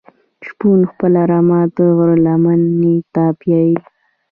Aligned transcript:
شپون 0.47 0.79
خپله 0.91 1.21
رمه 1.31 1.59
د 1.75 1.77
غره 1.95 2.17
لمنی 2.25 2.95
ته 3.13 3.23
بیایی. 3.39 3.75